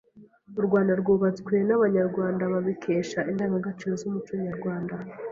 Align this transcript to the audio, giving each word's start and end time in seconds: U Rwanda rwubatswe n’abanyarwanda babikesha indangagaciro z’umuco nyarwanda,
U 0.59 0.61
Rwanda 0.67 0.91
rwubatswe 1.01 1.55
n’abanyarwanda 1.67 2.43
babikesha 2.53 3.19
indangagaciro 3.31 3.93
z’umuco 4.01 4.33
nyarwanda, 4.45 4.95